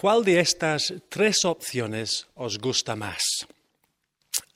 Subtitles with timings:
[0.00, 3.20] ¿Cuál de estas tres opciones os gusta más?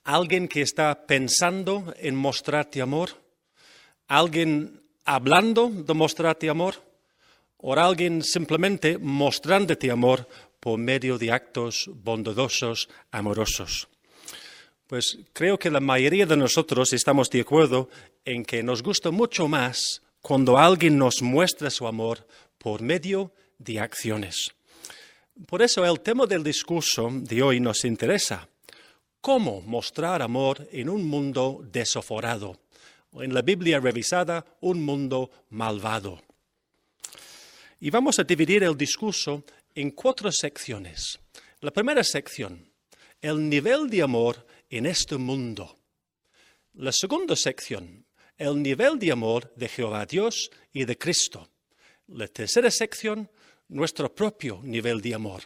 [0.03, 3.11] ¿Alguien que está pensando en mostrarte amor?
[4.07, 6.81] ¿Alguien hablando de mostrarte amor?
[7.57, 10.27] ¿O alguien simplemente mostrándote amor
[10.59, 13.87] por medio de actos bondadosos, amorosos?
[14.87, 17.87] Pues creo que la mayoría de nosotros estamos de acuerdo
[18.25, 22.25] en que nos gusta mucho más cuando alguien nos muestra su amor
[22.57, 24.55] por medio de acciones.
[25.43, 28.47] Por eso el tema del discurso de hoy nos interesa.
[29.19, 32.61] ¿Cómo mostrar amor en un mundo desoforado?
[33.11, 36.21] O en la Biblia revisada, un mundo malvado.
[37.81, 39.43] Y vamos a dividir el discurso
[39.75, 41.19] en cuatro secciones.
[41.59, 42.71] La primera sección,
[43.21, 45.77] el nivel de amor en este mundo.
[46.75, 48.05] La segunda sección,
[48.37, 51.49] el nivel de amor de Jehová Dios y de Cristo.
[52.07, 53.29] La tercera sección,
[53.69, 55.41] nuestro propio nivel de amor.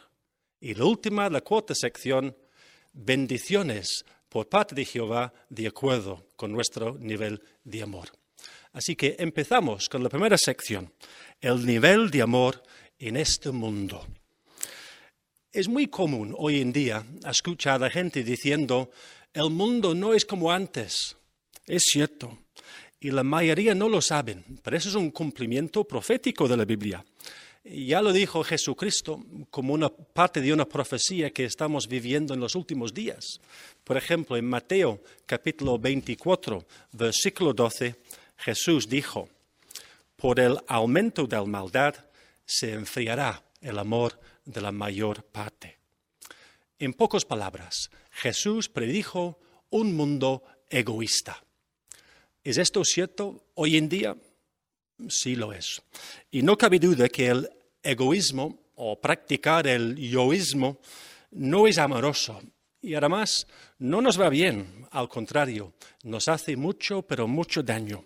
[0.59, 2.36] Y la última, la cuarta sección,
[2.94, 8.09] bendiciones por parte de Jehová de acuerdo con nuestro nivel de amor.
[8.73, 10.94] Así que empezamos con la primera sección,
[11.42, 12.61] el nivel de amor
[13.00, 14.06] en este mundo.
[15.52, 18.92] Es muy común hoy en día escuchar a la gente diciendo,
[19.33, 21.17] el mundo no es como antes.
[21.66, 22.38] Es cierto.
[23.00, 27.04] Y la mayoría no lo saben, pero eso es un cumplimiento profético de la Biblia.
[27.63, 32.55] Ya lo dijo Jesucristo como una parte de una profecía que estamos viviendo en los
[32.55, 33.25] últimos días.
[33.83, 37.95] Por ejemplo, en Mateo capítulo 24, versículo 12,
[38.37, 39.30] Jesús dijo,
[40.15, 41.95] por el aumento de la maldad
[42.45, 45.77] se enfriará el amor de la mayor parte.
[46.80, 49.37] En pocas palabras, Jesús predijo
[49.69, 51.43] un mundo egoísta.
[52.43, 54.15] ¿Es esto cierto hoy en día?
[55.08, 55.81] Sí lo es.
[56.31, 57.50] Y no cabe duda que el
[57.81, 60.80] egoísmo o practicar el yoísmo
[61.31, 62.42] no es amoroso
[62.81, 63.45] y además
[63.80, 68.04] no nos va bien, al contrario, nos hace mucho, pero mucho daño.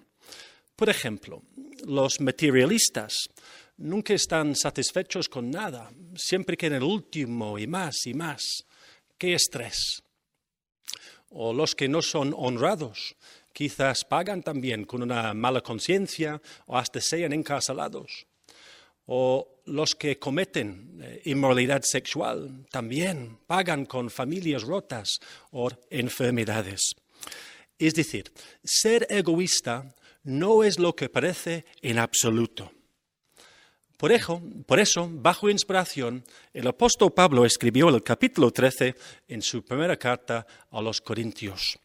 [0.75, 1.43] Por ejemplo,
[1.85, 3.29] los materialistas
[3.77, 8.65] nunca están satisfechos con nada, siempre quieren el último y más y más.
[9.17, 10.01] ¡Qué estrés!
[11.29, 13.15] O los que no son honrados,
[13.53, 18.27] quizás pagan también con una mala conciencia o hasta sean encarcelados.
[19.05, 25.19] O los que cometen eh, inmoralidad sexual también pagan con familias rotas
[25.51, 26.95] o enfermedades.
[27.77, 28.31] Es decir,
[28.63, 29.93] ser egoísta
[30.23, 32.71] no es lo que parece en absoluto.
[33.97, 38.95] Por eso, por eso, bajo inspiración, el apóstol Pablo escribió el capítulo 13
[39.29, 41.79] en su primera carta a los Corintios.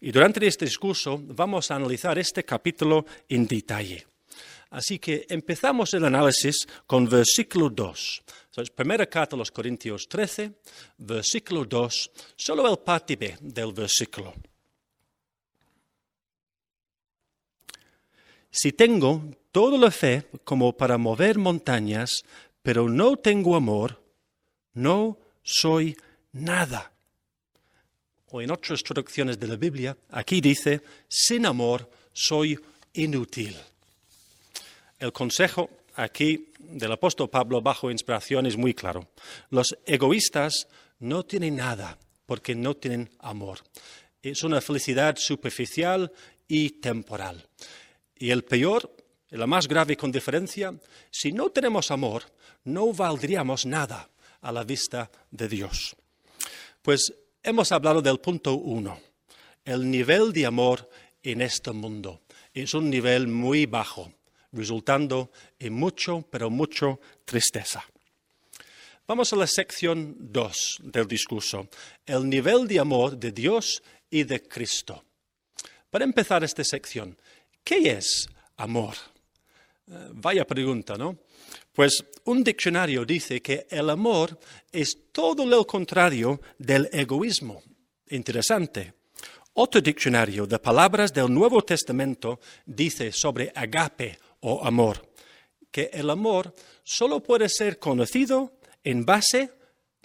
[0.00, 4.06] Y durante este discurso vamos a analizar este capítulo en detalle.
[4.70, 8.22] Así que empezamos el análisis con versículo 2.
[8.74, 10.52] primera carta a los Corintios 13,
[10.98, 14.32] versículo 2, solo el parte B del versículo.
[18.50, 19.22] Si tengo
[19.52, 22.22] toda la fe como para mover montañas,
[22.62, 24.00] pero no tengo amor,
[24.74, 25.96] no soy
[26.32, 26.92] nada.
[28.30, 32.58] O en otras traducciones de la Biblia, aquí dice, sin amor soy
[32.94, 33.56] inútil.
[34.98, 39.08] El consejo aquí del apóstol Pablo bajo inspiración es muy claro.
[39.50, 40.68] Los egoístas
[41.00, 43.60] no tienen nada porque no tienen amor.
[44.22, 46.12] Es una felicidad superficial
[46.46, 47.46] y temporal.
[48.16, 48.90] Y el peor
[49.30, 50.74] la más grave con diferencia,
[51.10, 52.24] si no tenemos amor,
[52.64, 54.10] no valdríamos nada
[54.40, 55.96] a la vista de Dios.
[56.82, 57.12] Pues
[57.42, 59.00] hemos hablado del punto uno,
[59.64, 60.88] el nivel de amor
[61.22, 62.22] en este mundo.
[62.52, 64.12] Es un nivel muy bajo,
[64.52, 67.84] resultando en mucho, pero mucho tristeza.
[69.06, 71.68] Vamos a la sección dos del discurso,
[72.06, 75.04] el nivel de amor de Dios y de Cristo.
[75.90, 77.16] Para empezar esta sección,
[77.64, 78.94] ¿qué es amor?
[80.12, 81.18] Vaya pregunta, ¿no?
[81.80, 84.38] Pues un diccionario dice que el amor
[84.70, 87.62] es todo lo contrario del egoísmo.
[88.10, 88.92] Interesante.
[89.54, 95.10] Otro diccionario de palabras del Nuevo Testamento dice sobre agape o amor,
[95.70, 96.54] que el amor
[96.84, 99.50] solo puede ser conocido en base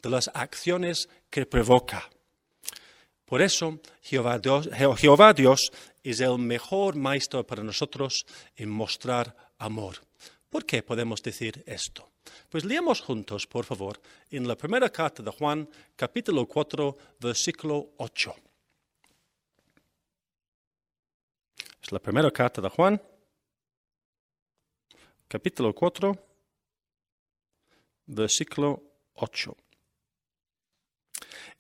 [0.02, 2.10] de las acciones que provoca.
[3.26, 8.26] Por eso Jehová Dios, Jehová Dios es el mejor maestro para nosotros
[8.56, 9.98] en mostrar amor.
[10.56, 12.14] ¿Por qué podemos decir esto?
[12.50, 14.00] Pues leamos juntos, por favor,
[14.32, 15.68] en la primera carta de Juan,
[15.98, 18.34] capítulo 4, versículo 8.
[21.84, 23.02] Es la primera carta de Juan,
[25.28, 26.26] capítulo 4,
[28.06, 28.82] versículo
[29.16, 29.58] 8.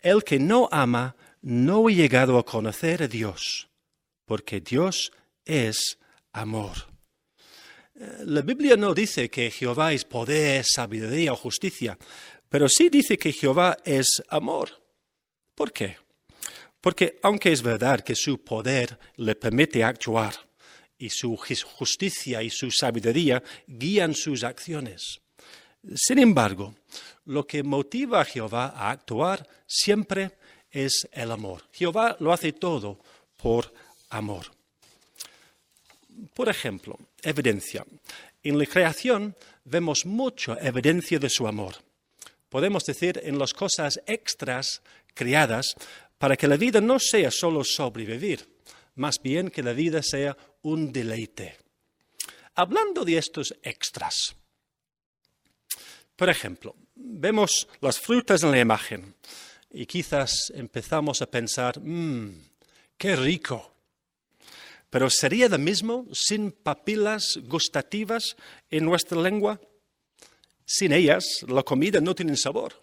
[0.03, 3.67] El que no ama no ha llegado a conocer a Dios,
[4.23, 5.11] porque Dios
[5.43, 5.99] es
[6.31, 6.94] amor.
[7.95, 11.97] La Biblia no dice que Jehová es poder, sabiduría o justicia,
[12.49, 14.69] pero sí dice que Jehová es amor.
[15.55, 15.97] ¿Por qué?
[16.81, 20.35] Porque aunque es verdad que su poder le permite actuar
[20.97, 25.21] y su justicia y su sabiduría guían sus acciones,
[25.93, 26.75] sin embargo,
[27.25, 30.37] lo que motiva a Jehová a actuar siempre
[30.69, 31.63] es el amor.
[31.71, 32.99] Jehová lo hace todo
[33.37, 33.71] por
[34.09, 34.51] amor.
[36.33, 37.85] Por ejemplo, evidencia.
[38.43, 41.75] En la creación vemos mucha evidencia de su amor.
[42.49, 44.81] Podemos decir en las cosas extras
[45.13, 45.75] creadas
[46.17, 48.47] para que la vida no sea solo sobrevivir,
[48.95, 51.57] más bien que la vida sea un deleite.
[52.55, 54.35] Hablando de estos extras,
[56.15, 59.15] por ejemplo, vemos las frutas en la imagen
[59.69, 62.29] y quizás empezamos a pensar, mmm,
[62.97, 63.74] qué rico.
[64.95, 68.37] Pero ¿sería lo mismo sin papilas gustativas
[68.71, 69.59] en nuestra lengua?
[70.65, 72.81] Sin ellas, la comida no tiene sabor.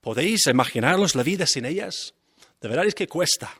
[0.00, 2.14] ¿Podéis imaginaros la vida sin ellas?
[2.58, 3.52] De verdad es que cuesta.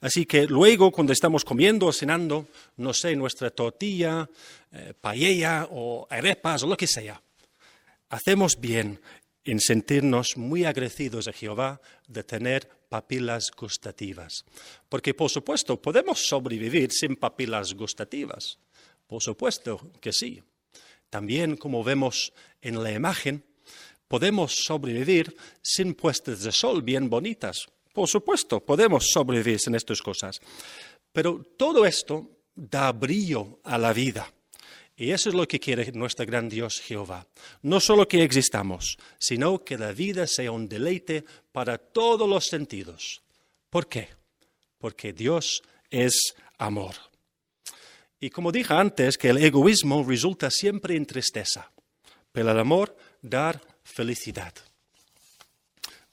[0.00, 2.46] Así que luego, cuando estamos comiendo o cenando,
[2.76, 4.30] no sé, nuestra tortilla,
[4.70, 7.20] eh, paella o arepas o lo que sea,
[8.08, 9.00] hacemos bien
[9.50, 14.44] en sentirnos muy agradecidos a Jehová de tener papilas gustativas.
[14.88, 18.58] Porque, por supuesto, podemos sobrevivir sin papilas gustativas.
[19.06, 20.42] Por supuesto que sí.
[21.08, 23.44] También, como vemos en la imagen,
[24.06, 27.66] podemos sobrevivir sin puestas de sol bien bonitas.
[27.92, 30.40] Por supuesto, podemos sobrevivir sin estas cosas.
[31.12, 34.30] Pero todo esto da brillo a la vida.
[35.00, 37.24] Y eso es lo que quiere nuestro gran Dios Jehová.
[37.62, 43.22] No solo que existamos, sino que la vida sea un deleite para todos los sentidos.
[43.70, 44.08] ¿Por qué?
[44.76, 46.96] Porque Dios es amor.
[48.18, 51.70] Y como dije antes, que el egoísmo resulta siempre en tristeza,
[52.32, 54.52] pero el amor dar felicidad.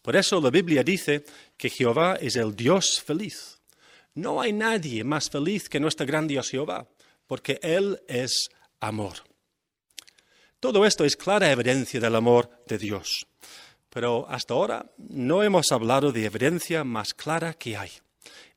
[0.04, 1.26] Por eso la Biblia dice
[1.58, 3.60] que Jehová es el Dios feliz.
[4.14, 6.88] No hay nadie más feliz que nuestro gran Dios Jehová,
[7.26, 9.18] porque Él es amor.
[10.60, 13.28] Todo esto es clara evidencia del amor de Dios,
[13.90, 17.92] pero hasta ahora no hemos hablado de evidencia más clara que hay.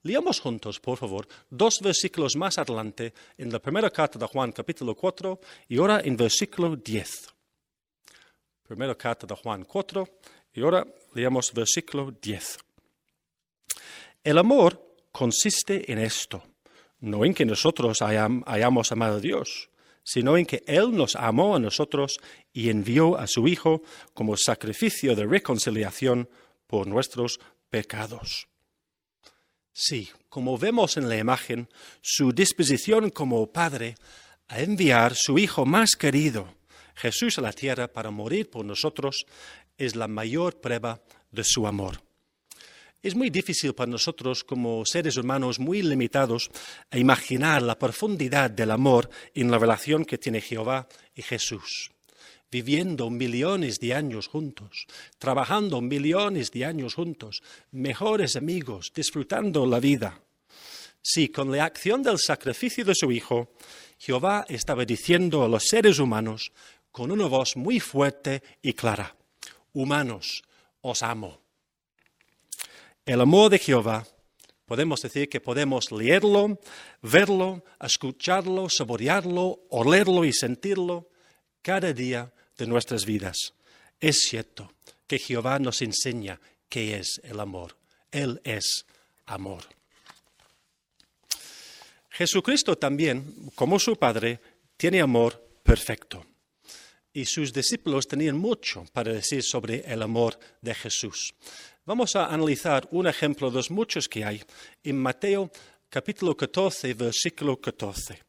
[0.03, 4.95] Leamos juntos, por favor, dos versículos más adelante en la primera carta de Juan, capítulo
[4.95, 7.35] 4, y ahora en versículo 10.
[8.63, 10.09] Primera carta de Juan 4,
[10.55, 12.59] y ahora leamos versículo 10.
[14.25, 16.43] El amor consiste en esto,
[17.01, 19.68] no en que nosotros hayamos amado a Dios,
[20.09, 22.19] sino en que Él nos amó a nosotros
[22.51, 23.83] y envió a su Hijo
[24.15, 26.31] como sacrificio de reconciliación
[26.67, 28.49] por nuestros pecados.
[29.75, 31.69] Sí, como vemos en la imagen,
[32.01, 33.97] su disposición como Padre
[34.49, 36.55] a enviar su Hijo más querido,
[36.95, 39.27] Jesús a la tierra para morir por nosotros,
[39.77, 42.08] es la mayor prueba de su amor.
[43.01, 46.51] Es muy difícil para nosotros, como seres humanos muy limitados,
[46.91, 51.93] a imaginar la profundidad del amor en la relación que tiene Jehová y Jesús.
[52.51, 54.87] Viviendo millones de años juntos,
[55.19, 60.21] trabajando millones de años juntos, mejores amigos, disfrutando la vida.
[61.01, 63.53] Sí, con la acción del sacrificio de su Hijo,
[63.99, 66.51] Jehová estaba diciendo a los seres humanos
[66.91, 69.15] con una voz muy fuerte y clara,
[69.73, 70.43] Humanos,
[70.81, 71.48] os amo
[73.09, 74.07] el amor de Jehová,
[74.67, 76.61] podemos decir que podemos leerlo,
[77.01, 81.09] verlo, escucharlo, saborearlo, olerlo y sentirlo
[81.63, 83.55] cada día de nuestras vidas.
[83.99, 84.71] Es cierto
[85.07, 86.39] que Jehová nos enseña
[86.69, 87.79] qué es el amor.
[88.13, 88.85] Él es
[89.25, 89.63] amor.
[92.11, 94.39] Jesucristo también, como su Padre,
[94.77, 96.27] tiene amor perfecto.
[97.15, 101.35] Y sus discípulos tenían mucho para decir sobre el amor de Jesús.
[101.89, 104.43] Vamos a analizar un ejemplo de los muchos que hay
[104.85, 105.51] en Mateo
[105.89, 108.23] capítulo 14, versículo 14.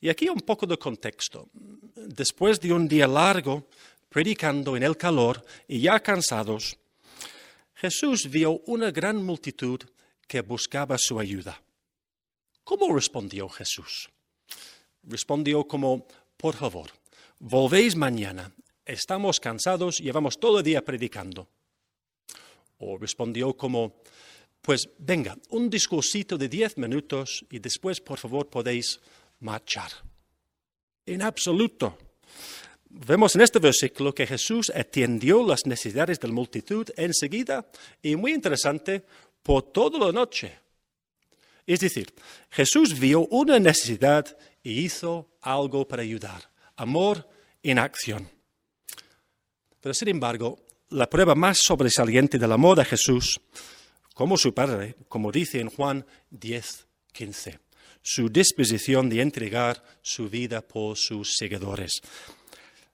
[0.00, 1.50] Y aquí un poco de contexto.
[1.94, 3.68] Después de un día largo
[4.08, 6.78] predicando en el calor y ya cansados,
[7.74, 9.78] Jesús vio una gran multitud
[10.26, 11.60] que buscaba su ayuda.
[12.64, 14.08] ¿Cómo respondió Jesús?
[15.02, 16.06] Respondió como,
[16.38, 16.88] por favor,
[17.40, 18.50] volvéis mañana,
[18.86, 21.46] estamos cansados, llevamos todo el día predicando.
[22.78, 24.02] O respondió como,
[24.60, 29.00] pues venga, un discursito de diez minutos y después, por favor, podéis
[29.40, 29.90] marchar.
[31.04, 31.96] En absoluto.
[32.88, 37.66] vemos en este versículo que Jesús atendió las necesidades de la multitud enseguida
[38.02, 39.04] y muy interesante,
[39.46, 40.58] por toda la noche.
[41.64, 42.12] Es decir,
[42.50, 46.50] Jesús vio una necesidad y hizo algo para ayudar.
[46.74, 47.28] Amor
[47.62, 48.28] en acción.
[49.80, 50.58] Pero sin embargo,
[50.90, 53.40] la prueba más sobresaliente del amor de Jesús,
[54.14, 57.58] como su Padre, como dice en Juan 10, 15,
[58.02, 62.00] su disposición de entregar su vida por sus seguidores.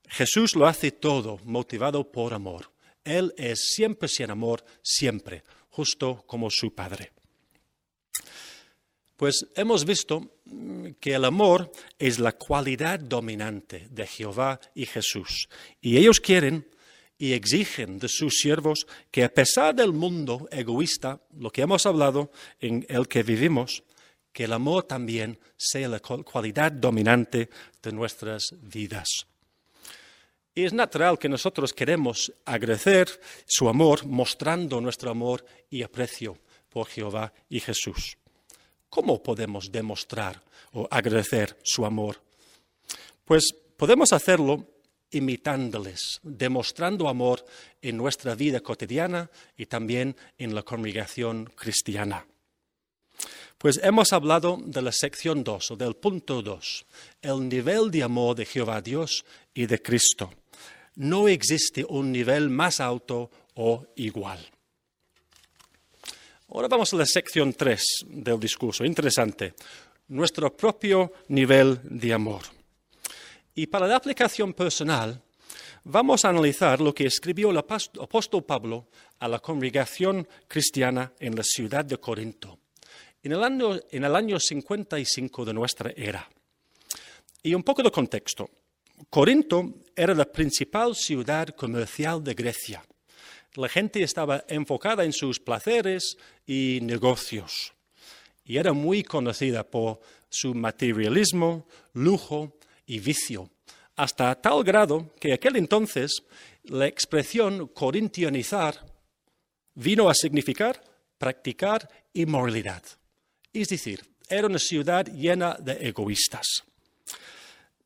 [0.08, 2.70] Jesús lo hace todo motivado por amor.
[3.04, 7.12] Él es siempre sin amor, siempre, justo como su Padre.
[9.16, 10.38] Pues hemos visto
[10.98, 15.48] que el amor es la cualidad dominante de Jehová y Jesús.
[15.80, 16.66] Y ellos quieren
[17.22, 22.32] y exigen de sus siervos que a pesar del mundo egoísta, lo que hemos hablado
[22.58, 23.84] en el que vivimos,
[24.32, 27.48] que el amor también sea la cualidad dominante
[27.80, 29.28] de nuestras vidas.
[30.52, 33.08] Y es natural que nosotros queremos agradecer
[33.46, 36.36] su amor mostrando nuestro amor y aprecio
[36.68, 38.18] por Jehová y Jesús.
[38.88, 42.20] ¿Cómo podemos demostrar o agradecer su amor?
[43.24, 44.71] Pues podemos hacerlo
[45.12, 47.44] imitándoles, demostrando amor
[47.80, 52.26] en nuestra vida cotidiana y también en la congregación cristiana.
[53.58, 56.86] Pues hemos hablado de la sección 2 o del punto 2,
[57.22, 60.32] el nivel de amor de Jehová Dios y de Cristo.
[60.96, 64.40] No existe un nivel más alto o igual.
[66.48, 68.84] Ahora vamos a la sección 3 del discurso.
[68.84, 69.54] Interesante.
[70.08, 72.42] Nuestro propio nivel de amor.
[73.54, 75.20] Y para la aplicación personal,
[75.84, 81.42] vamos a analizar lo que escribió el apóstol Pablo a la congregación cristiana en la
[81.42, 82.58] ciudad de Corinto,
[83.22, 86.28] en el año, en el año 55 de nuestra era.
[87.42, 88.48] Y un poco de contexto.
[89.10, 92.82] Corinto era la principal ciudad comercial de Grecia.
[93.54, 96.16] La gente estaba enfocada en sus placeres
[96.46, 97.74] y negocios.
[98.44, 102.56] Y era muy conocida por su materialismo, lujo
[102.92, 103.48] y vicio,
[103.96, 106.22] hasta tal grado que aquel entonces
[106.64, 108.84] la expresión corintianizar
[109.74, 110.84] vino a significar
[111.16, 112.82] practicar inmoralidad.
[113.50, 116.64] Es decir, era una ciudad llena de egoístas.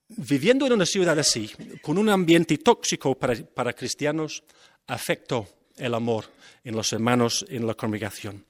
[0.08, 4.42] Viviendo en una ciudad así, con un ambiente tóxico para, cristianos,
[4.88, 5.46] afectó
[5.76, 6.24] el amor
[6.64, 8.44] en los hermanos en la congregación.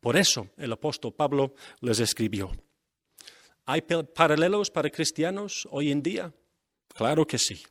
[0.00, 2.50] Por eso el apóstol Pablo les escribió.
[3.66, 6.32] ¿Hay paralelos para cristianos hoy en día?
[6.94, 7.62] Claro que sí.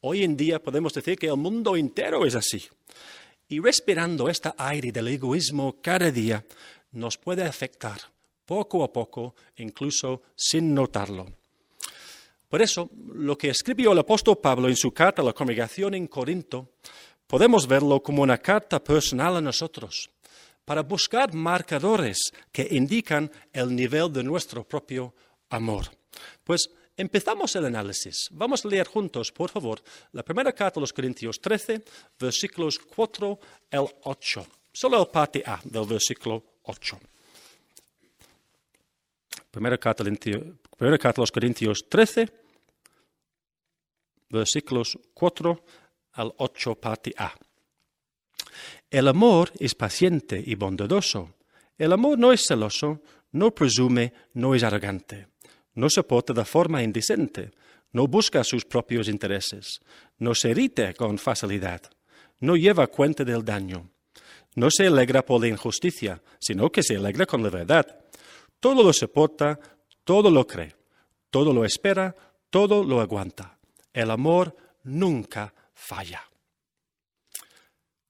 [0.00, 2.64] Hoy en día podemos decir que el mundo entero es así.
[3.48, 6.44] Y respirando este aire del egoísmo cada día
[6.92, 7.98] nos puede afectar
[8.44, 11.26] poco a poco, incluso sin notarlo.
[12.48, 16.06] Por eso, lo que escribió el apóstol Pablo en su carta a la congregación en
[16.06, 16.74] Corinto,
[17.26, 20.10] podemos verlo como una carta personal a nosotros,
[20.64, 25.14] para buscar marcadores que indican el nivel de nuestro propio
[25.50, 25.90] amor.
[26.42, 28.28] Pues empezamos el análisis.
[28.30, 31.84] Vamos a leer juntos, por favor, la primera carta a los Corintios 13,
[32.18, 33.38] versículos 4
[33.72, 34.46] al 8.
[34.72, 36.98] Solo el parte A del versículo 8.
[39.50, 42.28] Primera carta, primera carta los Corintios 13,
[44.30, 45.64] versículos 4
[46.14, 47.32] al 8, parte A.
[48.90, 51.34] El amor es paciente y bondadoso.
[51.78, 55.28] El amor no es celoso, no presume, no es arrogante
[55.74, 57.50] no se porta de forma indecente,
[57.92, 59.80] no busca sus propios intereses,
[60.18, 61.82] no se irrita con facilidad,
[62.40, 63.90] no lleva cuenta del daño,
[64.54, 67.86] no se alegra por la injusticia, sino que se alegra con la verdad.
[68.60, 69.58] Todo lo soporta,
[70.04, 70.74] todo lo cree,
[71.30, 72.14] todo lo espera,
[72.50, 73.58] todo lo aguanta.
[73.92, 76.22] El amor nunca falla.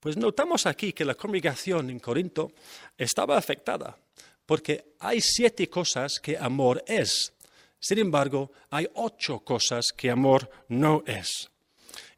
[0.05, 2.53] Pues notamos aquí que la congregación en Corinto
[2.99, 3.97] estaba afectada,
[4.45, 7.33] porque hay siete cosas que amor es,
[7.81, 11.49] sin embargo, hay ocho cosas que amor no es.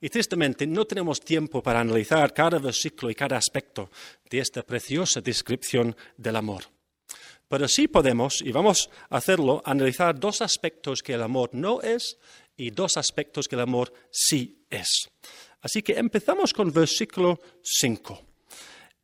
[0.01, 3.89] Y tristemente no tenemos tiempo para analizar cada versículo y cada aspecto
[4.29, 6.65] de esta preciosa descripción del amor.
[7.47, 12.19] Pero sí podemos, y vamos a hacerlo, analizar dos aspectos que el amor no es
[12.57, 15.09] y dos aspectos que el amor sí es.
[15.67, 18.23] Así que empezamos con versículo 5.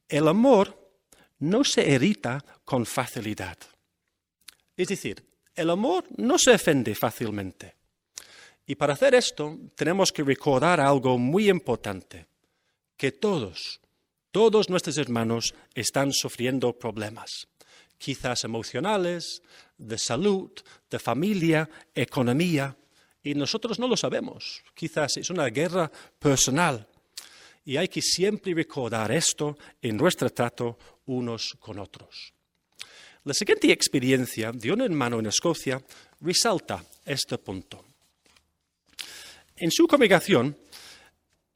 [0.08, 0.94] El amor
[1.40, 3.58] no se irrita con facilidad.
[4.76, 5.26] Es decir,
[5.56, 7.74] el amor no se ofende fácilmente.
[8.64, 12.28] Y para hacer esto tenemos que recordar algo muy importante,
[12.96, 13.80] que todos,
[14.30, 17.48] todos nuestros hermanos están sufriendo problemas,
[17.98, 19.42] quizás emocionales,
[19.76, 20.52] de salud,
[20.88, 22.76] de familia, economía,
[23.22, 24.62] y nosotros no lo sabemos.
[24.74, 26.86] Quizás es una guerra personal.
[27.64, 32.32] Y hay que siempre recordar esto en nuestro trato unos con otros.
[33.24, 35.80] La siguiente experiencia de un hermano en Escocia
[36.20, 37.84] resalta este punto.
[39.56, 40.56] En su congregación,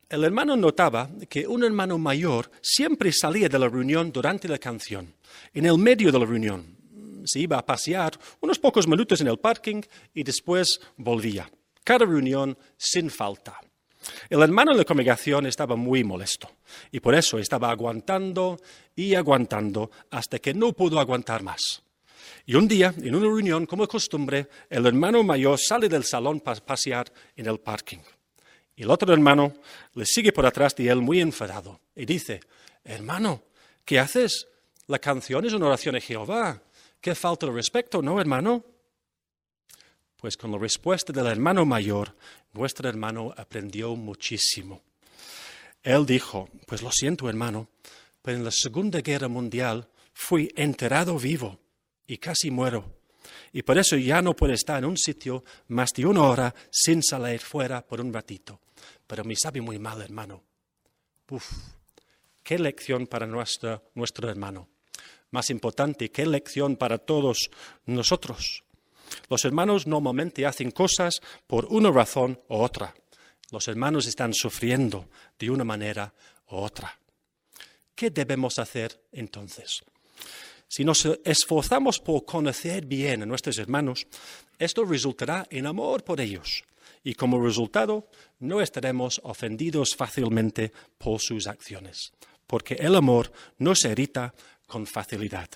[0.08, 5.12] el hermano notaba que un hermano mayor siempre salía de la reunión durante la canción,
[5.52, 6.76] en el medio de la reunión.
[7.25, 9.82] Se iba a pasear unos pocos minutos en el parking
[10.14, 11.50] y después volvía.
[11.87, 13.61] Cada reunión sin falta.
[14.28, 16.50] El hermano de la congregación estaba muy molesto
[16.90, 18.59] y por eso estaba aguantando
[18.97, 21.85] y aguantando hasta que no pudo aguantar más.
[22.45, 26.61] Y un día, en una reunión, como costumbre, el hermano mayor sale del salón para
[26.61, 28.02] pasear en el parking.
[28.75, 29.55] Y el otro hermano
[29.95, 32.40] le sigue por atrás de él muy enfadado y dice,
[32.83, 33.45] hermano,
[33.85, 34.49] ¿qué haces?
[34.88, 36.61] La canción es una oración a Jehová.
[37.00, 38.64] ¿Qué falta de respeto, no, hermano?
[40.26, 42.16] Pues con la respuesta del hermano mayor,
[42.52, 44.83] nuestro hermano aprendió muchísimo.
[45.85, 47.68] Él dijo, pues lo siento, hermano,
[48.23, 51.61] pero en la Segunda Guerra Mundial fui enterrado vivo
[52.09, 52.97] y casi muero.
[53.52, 57.04] Y por eso ya no puedo estar en un sitio más de una hora sin
[57.04, 58.59] salir fuera por un ratito
[59.06, 60.42] pero me sabe muy mal, hermano.
[61.30, 61.52] Uf,
[62.42, 64.68] qué lección para nuestro, nuestro hermano.
[65.30, 67.49] Más importante, qué lección para todos
[67.85, 68.64] nosotros.
[69.28, 72.94] Los hermanos normalmente hacen cosas por una razón u otra.
[73.50, 75.08] Los hermanos están sufriendo
[75.38, 76.12] de una manera
[76.50, 76.99] u otra.
[77.94, 79.82] ¿Qué debemos hacer entonces?
[80.68, 84.06] Si nos esforzamos por conocer bien a nuestros hermanos,
[84.58, 86.64] esto resultará en amor por ellos
[87.04, 88.08] y como resultado
[88.40, 92.12] no estaremos ofendidos fácilmente por sus acciones,
[92.49, 94.35] porque el amor no se irrita
[94.66, 95.49] con facilidad.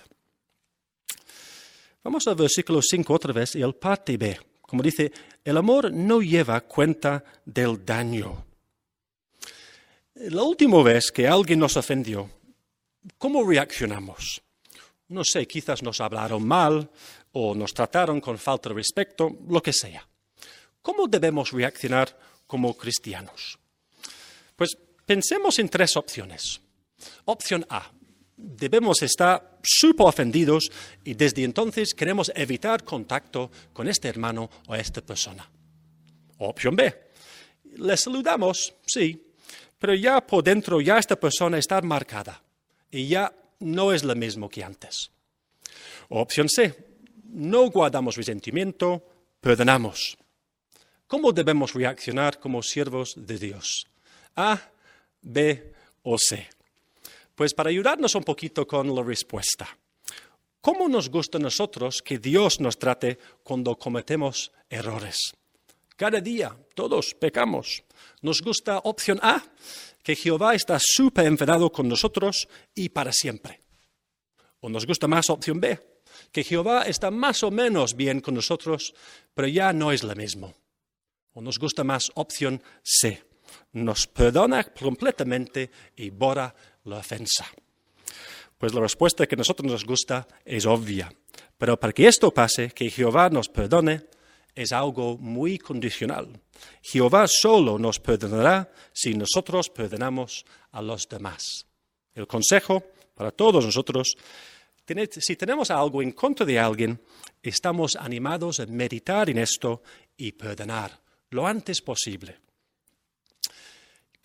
[2.03, 4.39] Vamos al versículo 5 otra vez y el parte B.
[4.61, 5.11] Como dice,
[5.43, 8.45] el amor no lleva cuenta del daño.
[10.15, 12.29] La última vez que alguien nos ofendió,
[13.17, 14.41] ¿cómo reaccionamos?
[15.09, 16.89] No sé, quizás nos hablaron mal
[17.33, 20.07] o nos trataron con falta de respeto, lo que sea.
[20.81, 23.59] ¿Cómo debemos reaccionar como cristianos?
[24.55, 26.61] Pues pensemos en tres opciones.
[27.25, 27.91] Opción A.
[28.43, 30.71] Debemos estar súper ofendidos
[31.03, 35.47] y desde entonces queremos evitar contacto con este hermano o esta persona.
[36.39, 37.11] Opción B.
[37.77, 39.31] Le saludamos, sí,
[39.77, 42.41] pero ya por dentro ya esta persona está marcada
[42.89, 45.11] y ya no es lo mismo que antes.
[46.09, 46.75] Opción C.
[47.25, 49.05] No guardamos resentimiento,
[49.39, 50.17] perdonamos.
[51.07, 53.87] ¿Cómo debemos reaccionar como siervos de Dios?
[54.35, 54.59] A,
[55.21, 55.73] B
[56.03, 56.49] o C.
[57.41, 59.67] Pues para ayudarnos un poquito con la respuesta.
[60.61, 65.33] ¿Cómo nos gusta a nosotros que Dios nos trate cuando cometemos errores?
[65.97, 67.83] Cada día todos pecamos.
[68.21, 69.41] Nos gusta opción A,
[70.03, 73.59] que Jehová está súper enfadado con nosotros y para siempre.
[74.59, 75.79] O nos gusta más opción B,
[76.31, 78.93] que Jehová está más o menos bien con nosotros,
[79.33, 80.53] pero ya no es lo mismo.
[81.33, 83.23] O nos gusta más opción C.
[83.73, 86.53] Nos perdona completamente y borra
[86.85, 87.45] la ofensa.
[88.57, 91.11] Pues la respuesta que a nosotros nos gusta es obvia.
[91.57, 94.05] Pero para que esto pase, que Jehová nos perdone,
[94.53, 96.27] es algo muy condicional.
[96.81, 101.65] Jehová solo nos perdonará si nosotros perdonamos a los demás.
[102.13, 102.83] El consejo
[103.15, 104.15] para todos nosotros,
[105.19, 107.01] si tenemos algo en contra de alguien,
[107.41, 109.81] estamos animados a meditar en esto
[110.17, 112.37] y perdonar lo antes posible.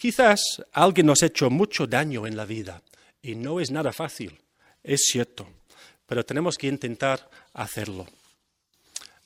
[0.07, 2.81] Quizás alguien nos ha hecho mucho daño en la vida
[3.21, 4.39] y no es nada fácil,
[4.85, 5.49] es cierto,
[6.07, 8.07] pero tenemos que intentar hacerlo.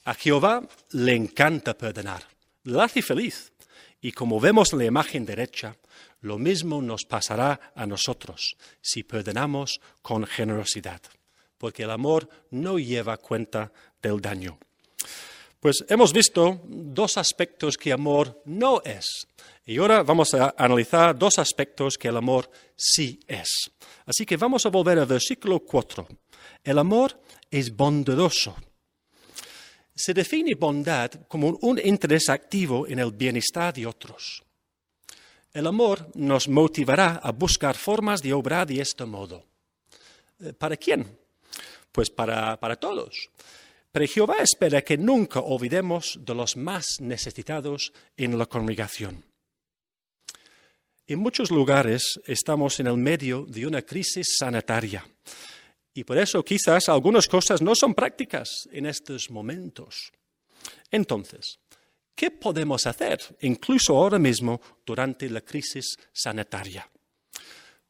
[0.05, 2.23] A Jehová le encanta perdonar,
[2.65, 3.53] le hace feliz
[4.01, 5.77] y como vemos en la imagen derecha,
[6.23, 11.03] lo mismo nos pasará a nosotros si perdonamos con generosidad,
[11.59, 14.59] porque el amor no lleva cuenta del daño.
[15.61, 19.27] Pues hemos visto dos aspectos que amor no es.
[19.71, 23.71] Y ahora vamos a analizar dos aspectos que el amor sí es.
[24.05, 26.09] Así que vamos a volver al versículo 4.
[26.65, 28.57] El amor es bondadoso.
[29.95, 34.43] Se define bondad como un interés activo en el bienestar de otros.
[35.53, 39.45] El amor nos motivará a buscar formas de obrar de este modo.
[40.41, 41.17] Eh, ¿Para quién?
[41.93, 43.31] Pues para, para todos.
[43.93, 49.30] Pero Jehová espera que nunca olvidemos de los más necesitados en la congregación.
[51.11, 55.05] En muchos lugares estamos en el medio de una crisis sanitaria
[55.93, 60.13] y por eso quizás algunas cosas no son prácticas en estos momentos.
[60.89, 61.59] Entonces,
[62.15, 66.87] ¿Qué podemos hacer, incluso ahora mismo, durante la crisis sanitaria?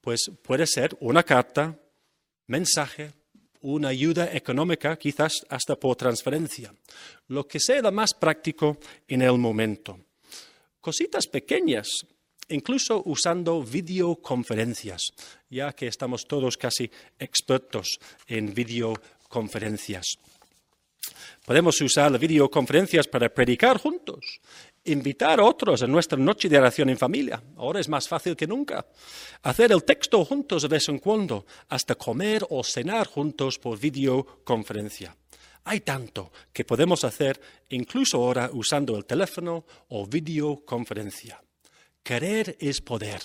[0.01, 1.77] Pues puede ser una carta,
[2.47, 3.13] mensaje,
[3.61, 6.73] una ayuda económica, quizás hasta por transferencia,
[7.27, 8.79] lo que sea más práctico
[9.09, 9.99] en el momento.
[10.81, 11.89] Cositas pequeñas,
[12.51, 15.13] incluso usando videoconferencias,
[15.49, 20.19] ya que estamos todos casi expertos en videoconferencias.
[21.45, 24.41] Podemos usar las videoconferencias para predicar juntos,
[24.85, 27.43] invitar a otros a nuestra noche de oración en familia.
[27.57, 28.87] Ahora es más fácil que nunca.
[29.43, 35.17] Hacer el texto juntos de vez en cuando, hasta comer o cenar juntos por videoconferencia.
[35.65, 41.41] Hay tanto que podemos hacer incluso ahora usando el teléfono o videoconferencia.
[42.03, 43.23] Querer es poder.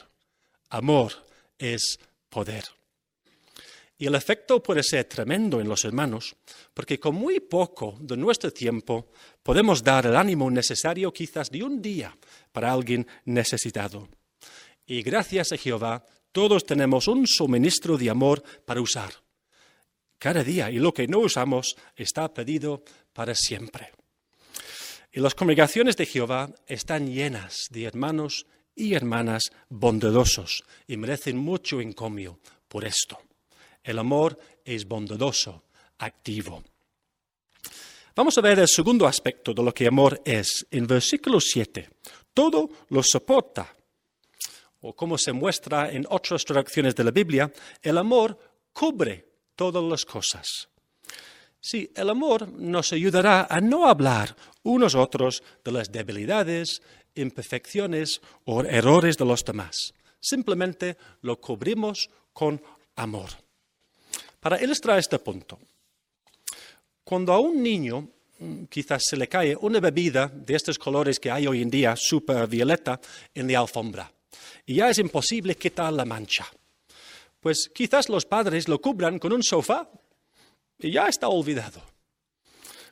[0.70, 1.14] Amor
[1.58, 2.66] es poder.
[3.98, 6.36] Y el efecto puede ser tremendo en los hermanos,
[6.74, 9.12] porque con muy poco de nuestro tiempo
[9.42, 12.16] podemos dar el ánimo necesario quizás de un día
[12.52, 14.10] para alguien necesitado.
[14.86, 19.14] Y gracias a Jehová, todos tenemos un suministro de amor para usar.
[20.20, 22.84] Cada día, y lo que no usamos está pedido
[23.14, 23.92] para siempre.
[25.14, 31.82] Y las congregaciones de Jehová están llenas de hermanos y hermanas bondadosos y merecen mucho
[31.82, 33.18] encomio por esto.
[33.84, 35.64] El amor es bondadoso,
[36.00, 36.64] activo.
[38.16, 40.66] Vamos a ver el segundo aspecto de lo que amor es.
[40.72, 41.90] En versículo 7,
[42.34, 43.74] todo lo soporta.
[44.82, 48.38] O como se muestra en otras traducciones de la Biblia, el amor
[48.72, 50.70] cubre todas las cosas.
[51.60, 56.82] Sí, el amor nos ayudará a no hablar unos otros de las debilidades,
[57.16, 59.94] imperfecciones o errores de los demás.
[60.20, 62.62] Simplemente lo cubrimos con
[62.96, 63.30] amor.
[64.40, 65.60] Para ilustrar este punto,
[67.04, 68.08] cuando a un niño
[68.40, 71.96] mm, quizás se le cae una bebida de estos colores que hay hoy en día,
[71.96, 73.00] super violeta,
[73.34, 74.12] en la alfombra,
[74.66, 76.48] y ya es imposible quitar la mancha,
[77.40, 79.88] pues quizás los padres lo cubran con un sofá
[80.80, 81.95] y ya está olvidado.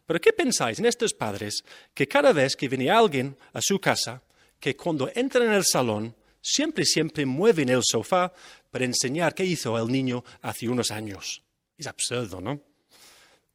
[0.06, 1.63] Pero ¿qué pensáis en estos padres
[1.94, 4.22] que cada vez que viene alguien a su casa,
[4.60, 8.34] que cuando entran en el salón, siempre, siempre mueven el sofá
[8.70, 11.42] para enseñar qué hizo el niño hace unos años?
[11.78, 12.62] Es absurdo, ¿no?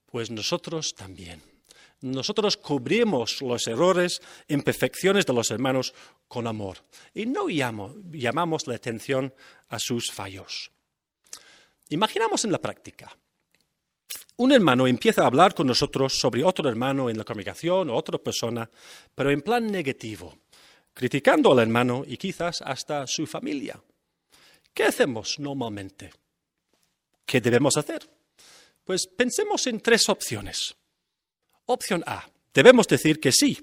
[0.07, 1.43] Pues nosotros también.
[2.01, 5.93] Nosotros cubrimos los errores, imperfecciones de los hermanos
[6.29, 6.79] con amor
[7.13, 9.35] y no llamamos la atención
[9.69, 10.71] a sus fallos.
[11.89, 13.17] Imaginamos en la práctica.
[14.37, 18.19] Un hermano empieza a hablar con nosotros sobre otro hermano en la congregación o otra
[18.19, 18.71] persona,
[19.15, 20.39] pero en plan negativo,
[20.95, 23.83] criticando al hermano y quizás hasta su familia.
[24.73, 26.13] ¿Qué hacemos normalmente?
[27.27, 28.09] ¿Qué debemos hacer?
[28.85, 30.77] Pues pensemos en tres opciones.
[31.67, 32.31] Opción A.
[32.55, 33.59] Debemos decir que sí,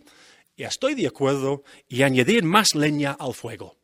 [0.55, 3.77] y estoy de acuerdo, y añadir más leña al fuego.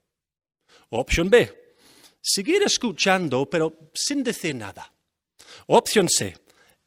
[0.89, 1.76] Opción B.
[2.21, 4.93] Seguir escuchando, pero sin decir nada.
[5.67, 6.38] Opción C.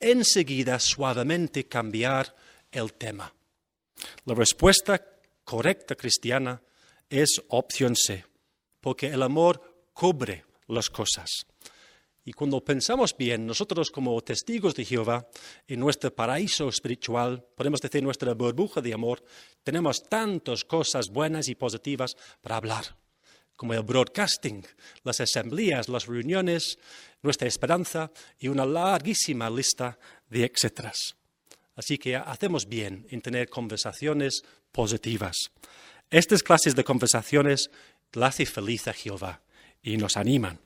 [0.01, 2.35] Enseguida suavemente cambiar
[2.71, 3.33] el tema.
[4.25, 5.05] La respuesta
[5.45, 6.61] correcta cristiana
[7.09, 8.25] es opción C,
[8.81, 11.47] porque el amor cubre las cosas.
[12.27, 15.29] Y cuando pensamos bien, nosotros como testigos de Jehová,
[15.69, 19.23] en nuestro paraíso espiritual, podemos decir nuestra burbuja de amor,
[19.63, 22.97] tenemos tantas cosas buenas y positivas para hablar,
[23.57, 24.65] como el broadcasting,
[25.03, 26.79] las asambleas, las reuniones,
[27.23, 31.17] nuestra esperanza y una larguísima lista de etcéteras.
[31.77, 35.51] Así que hacemos bien en tener conversaciones positivas.
[36.11, 37.71] Estas clases de conversaciones
[38.13, 39.43] la hace feliz a Jehová
[39.83, 40.61] y nos animan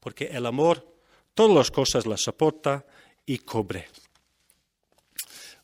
[0.00, 0.96] porque el amor
[1.34, 2.84] todas las cosas las soporta
[3.26, 3.86] y cubre.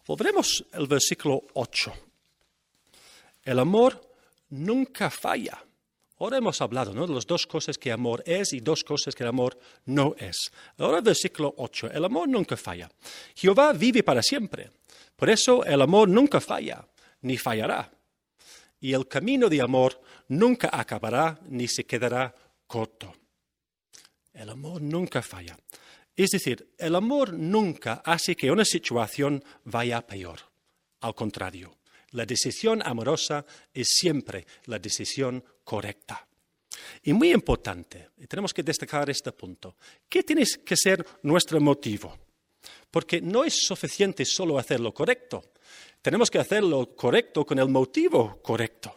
[0.07, 1.93] Volveremos al versículo 8.
[3.43, 4.01] El amor
[4.51, 5.65] nunca falla.
[6.19, 9.29] Ahora hemos hablado de las dos cosas que amor es y dos cosas que el
[9.29, 10.51] amor no es.
[10.79, 11.91] Ahora versículo 8.
[11.93, 12.91] El amor nunca falla.
[13.35, 14.71] Jehová vive para siempre.
[15.15, 16.87] Por eso el amor nunca falla,
[17.21, 17.91] ni fallará.
[18.81, 22.35] Y el camino de amor nunca acabará, ni se quedará
[22.67, 23.15] corto.
[24.33, 25.57] El amor nunca falla.
[26.15, 30.41] Es decir, el amor nunca hace que una situación vaya peor.
[31.01, 31.76] Al contrario,
[32.17, 36.27] la decisión amorosa es siempre la decisión correcta.
[37.03, 39.77] Y muy importante, y tenemos que destacar este punto,
[40.09, 42.17] ¿qué tiene que ser nuestro motivo?
[42.91, 45.53] Porque no es suficiente solo hacer lo correcto,
[46.01, 48.97] tenemos que hacer lo correcto con el motivo correcto.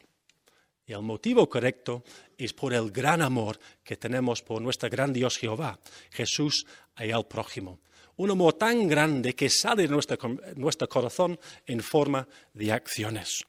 [0.86, 2.03] Y el motivo correcto
[2.38, 5.79] es por el gran amor que tenemos por nuestro gran Dios Jehová,
[6.10, 6.65] Jesús
[6.97, 7.79] y al prójimo.
[8.19, 13.45] Un amor tan grande que sale de nuestro, corazón en forma de acciones.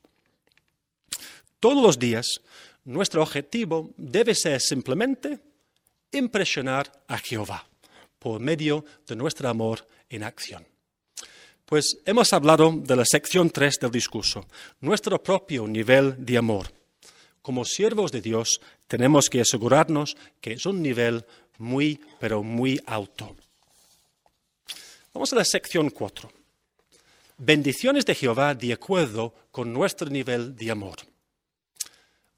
[1.58, 2.40] Todos los días,
[2.84, 5.40] nuestro objetivo debe ser simplemente
[6.12, 7.66] impresionar a Jehová
[8.20, 10.64] por medio de nuestro amor en acción.
[11.64, 14.46] Pues hemos hablado de la sección 3 del discurso,
[14.80, 16.70] nuestro propio nivel de amor.
[17.42, 21.26] Como siervos de Dios tenemos que asegurarnos que es un nivel
[21.58, 23.34] muy, pero muy alto.
[25.12, 26.30] Vamos a la sección 4.
[27.38, 30.98] Bendiciones de Jehová de acuerdo con nuestro nivel de amor.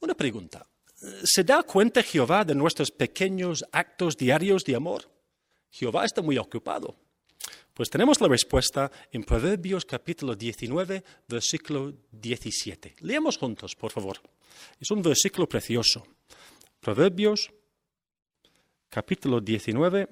[0.01, 0.67] Una pregunta.
[1.25, 5.11] ¿Se da cuenta Jehová de nuestros pequeños actos diarios de amor?
[5.71, 6.97] Jehová está muy ocupado.
[7.75, 12.97] Pues tenemos la respuesta en Proverbios capítulo 19, versículo 17.
[13.01, 14.19] Leemos juntos, por favor.
[14.81, 16.07] Es un versículo precioso.
[16.81, 17.51] Proverbios
[18.89, 20.09] capítulo 19,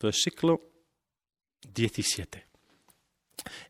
[0.00, 0.60] versículo
[1.72, 2.46] 17.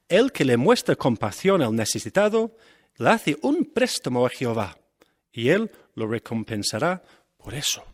[0.08, 2.56] El que le muestra compasión al necesitado,
[2.96, 4.78] le hace un préstamo a Jehová,
[5.32, 7.02] y él lo recompensará
[7.36, 7.84] por eso.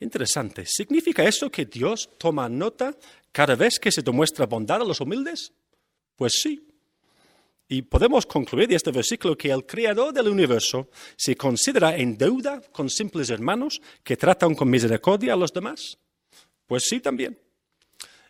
[0.00, 0.64] Interesante.
[0.66, 2.94] ¿Significa eso que Dios toma nota
[3.32, 5.52] cada vez que se demuestra bondad a los humildes?
[6.14, 6.64] Pues sí.
[7.68, 12.62] Y podemos concluir de este versículo que el Creador del universo se considera en deuda
[12.72, 15.98] con simples hermanos que tratan con misericordia a los demás.
[16.68, 17.36] Pues sí también.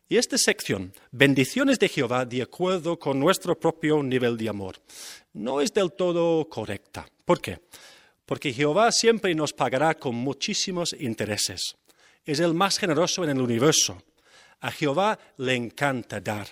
[0.09, 4.77] Y esta sección, bendiciones de Jehová de acuerdo con nuestro propio nivel de amor,
[5.35, 7.07] no es del todo correcta.
[7.27, 7.61] ¿Por qué?
[8.29, 11.75] porque Jehová siempre nos pagará con muchísimos intereses.
[12.27, 14.03] Es el más generoso en el universo.
[14.61, 16.47] A Jehová le encanta dar.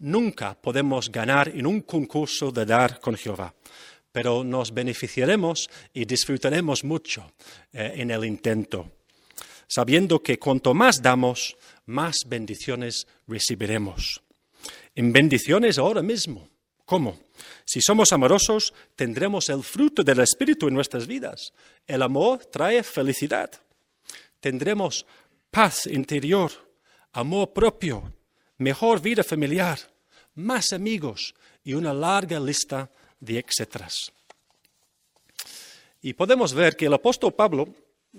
[0.00, 3.54] Nunca podemos ganar en un concurso de dar con Jehová,
[4.12, 7.32] pero nos beneficiaremos y disfrutaremos mucho
[7.72, 8.92] eh, en el intento,
[9.68, 14.22] sabiendo que cuanto más damos, más bendiciones recibiremos.
[14.94, 16.48] En bendiciones ahora mismo.
[16.84, 17.18] ¿Cómo?
[17.66, 21.52] Si somos amorosos, tendremos el fruto del Espíritu en nuestras vidas.
[21.86, 23.50] El amor trae felicidad.
[24.40, 25.04] Tendremos
[25.50, 26.50] paz interior,
[27.12, 28.12] amor propio,
[28.56, 29.78] mejor vida familiar,
[30.34, 34.12] más amigos y una larga lista de etcéteras.
[36.00, 37.68] Y podemos ver que el apóstol Pablo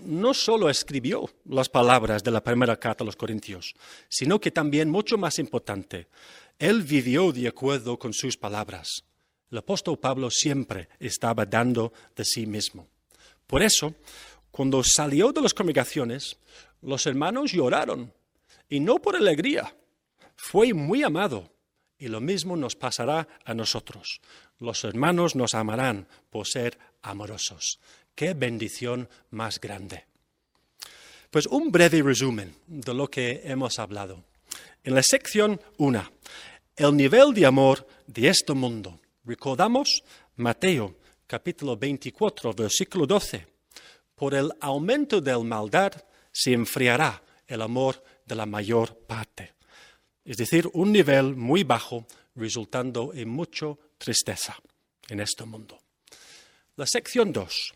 [0.06, 3.76] no solo escribió las palabras de la primera carta a los Corintios,
[4.08, 6.08] sino que también, mucho más importante,
[6.58, 9.04] él vivió de acuerdo con sus palabras.
[9.52, 12.88] El apóstol Pablo siempre estaba dando de sí mismo.
[13.48, 13.96] Por eso,
[14.52, 16.38] cuando salió de las congregaciones,
[16.82, 18.14] los hermanos lloraron,
[18.70, 19.76] y no por alegría.
[20.36, 21.52] Fue muy amado,
[21.98, 24.22] y lo mismo nos pasará a nosotros.
[24.60, 27.80] Los hermanos nos amarán por ser amorosos.
[28.20, 30.04] Qué bendición más grande.
[31.32, 34.26] Pues un breve resumen de lo que hemos hablado.
[34.84, 36.12] En la sección 1,
[36.76, 40.04] el nivel de amor de este mundo Recordamos
[40.36, 43.48] Mateo capítulo 24, versículo 12.
[44.16, 45.94] Por el aumento del maldad
[46.30, 49.54] se enfriará el amor de la mayor parte.
[50.26, 52.06] Es decir, un nivel muy bajo
[52.36, 54.58] resultando en mucha tristeza
[55.08, 55.80] en este mundo.
[56.76, 57.76] La sección 2.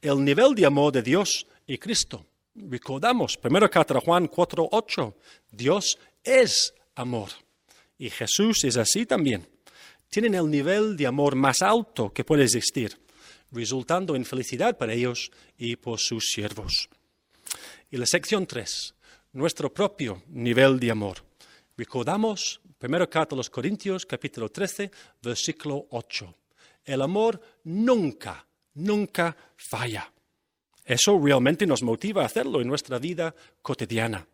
[0.00, 2.26] El nivel de amor de Dios y Cristo.
[2.54, 5.16] Recordamos, 1 carta Juan 4, 8.
[5.50, 7.30] Dios es amor.
[7.98, 9.46] Y Jesús es así también
[10.08, 12.98] tienen el nivel de amor más alto que puede existir,
[13.50, 16.88] resultando en felicidad para ellos y por sus siervos.
[17.90, 18.94] Y la sección 3,
[19.32, 21.22] nuestro propio nivel de amor.
[21.76, 24.90] Recordamos, primero carta a los Corintios, capítulo 13,
[25.22, 26.34] versículo 8.
[26.84, 30.12] El amor nunca, nunca falla.
[30.84, 34.26] Eso realmente nos motiva a hacerlo en nuestra vida cotidiana.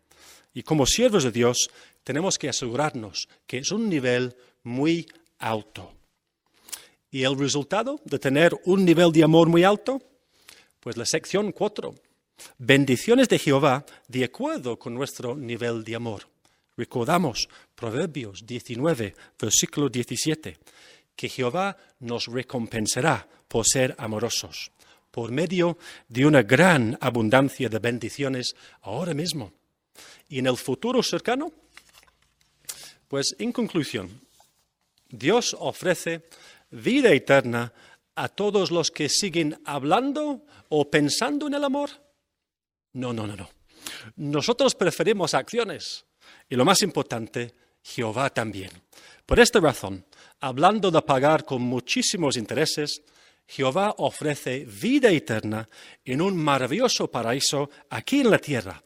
[0.53, 1.69] Y como siervos de Dios,
[2.03, 5.07] tenemos que asegurarnos que es un nivel muy
[5.39, 5.91] alto.
[7.09, 10.01] ¿Y el resultado de tener un nivel de amor muy alto?
[10.79, 11.95] Pues la sección 4.
[12.57, 16.27] Bendiciones de Jehová de acuerdo con nuestro nivel de amor.
[16.75, 20.57] Recordamos Proverbios 19, versículo 17,
[21.15, 24.71] que Jehová nos recompensará por ser amorosos,
[25.11, 29.53] por medio de una gran abundancia de bendiciones ahora mismo.
[30.27, 31.51] Y en el futuro cercano,
[33.07, 34.21] pues en conclusión,
[35.09, 36.23] Dios ofrece
[36.71, 37.71] vida eterna
[38.15, 41.89] a todos los que siguen hablando o pensando en el amor?
[42.93, 43.49] No, no, no, no.
[44.15, 46.05] Nosotros preferimos acciones
[46.49, 48.71] y lo más importante, Jehová también.
[49.25, 50.05] Por esta razón,
[50.43, 53.01] hablando de pagar con muchísimos intereses,
[53.47, 55.69] Jehová ofrece vida eterna
[56.03, 58.83] en un maravilloso paraíso aquí en la tierra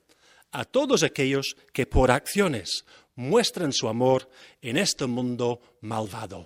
[0.52, 4.30] a todos aquellos que por acciones muestran su amor
[4.62, 6.46] en este mundo malvado.